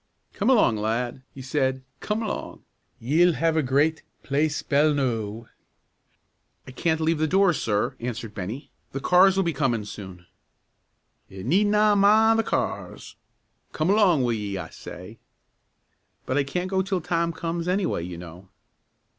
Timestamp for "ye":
11.29-11.43, 14.31-14.57